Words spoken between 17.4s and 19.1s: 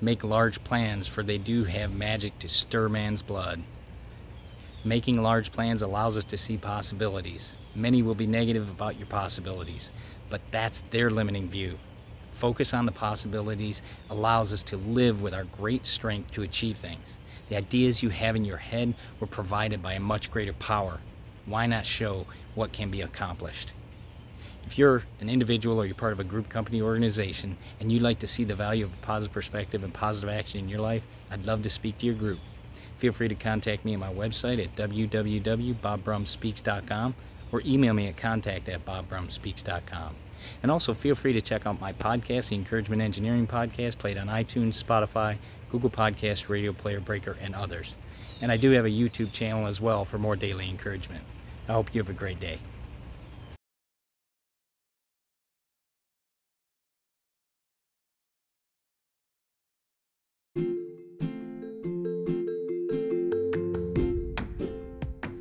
The ideas you have in your head